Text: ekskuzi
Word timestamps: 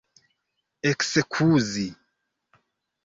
ekskuzi 0.89 1.87